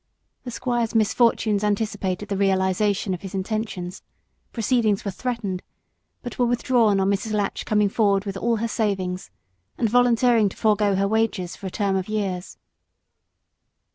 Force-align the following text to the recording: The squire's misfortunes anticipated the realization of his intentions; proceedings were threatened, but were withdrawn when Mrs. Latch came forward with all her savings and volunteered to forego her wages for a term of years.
The 0.45 0.49
squire's 0.49 0.95
misfortunes 0.95 1.63
anticipated 1.63 2.27
the 2.27 2.35
realization 2.35 3.13
of 3.13 3.21
his 3.21 3.35
intentions; 3.35 4.01
proceedings 4.51 5.05
were 5.05 5.11
threatened, 5.11 5.61
but 6.23 6.39
were 6.39 6.45
withdrawn 6.47 6.97
when 6.97 7.07
Mrs. 7.07 7.33
Latch 7.33 7.65
came 7.67 7.87
forward 7.87 8.25
with 8.25 8.35
all 8.35 8.55
her 8.55 8.67
savings 8.67 9.29
and 9.77 9.87
volunteered 9.87 10.49
to 10.49 10.57
forego 10.57 10.95
her 10.95 11.07
wages 11.07 11.55
for 11.55 11.67
a 11.67 11.69
term 11.69 11.95
of 11.95 12.09
years. 12.09 12.57